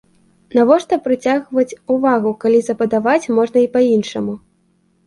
Навошта 0.57 0.97
прыцягваць 1.09 1.77
увагу, 1.97 2.33
калі 2.45 2.65
сабатаваць 2.71 3.31
можна 3.39 3.57
і 3.69 3.71
па 3.79 3.89
іншаму. 3.95 4.33